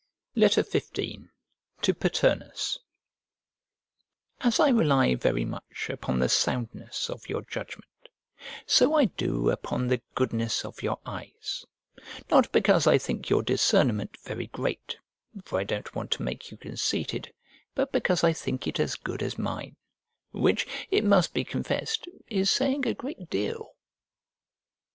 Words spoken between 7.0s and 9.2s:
of your judgment, so I